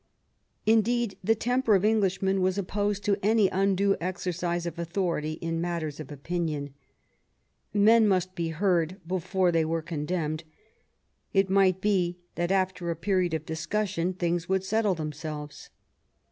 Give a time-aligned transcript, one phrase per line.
[0.65, 5.99] Indeed the temper of Englishmen was opposed to any undue exercise of authority in matters
[5.99, 6.73] of opinion.
[7.71, 10.43] Men must be heard before they were condemned.
[11.35, 14.95] It might be that 128 QUEEN ELIZABETH, after a period of discussion things would settle
[14.95, 15.69] them selves.